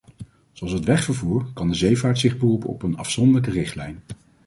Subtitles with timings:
[0.51, 4.01] Zoals het wegvervoer kan de zeevaart zich beroepen op een afzonderlijke richtlijn.